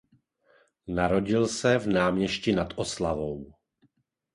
Narodil 0.87 1.47
se 1.47 1.77
v 1.77 1.87
Náměšti 1.87 2.51
nad 2.53 2.67
Oslavou. 2.75 3.51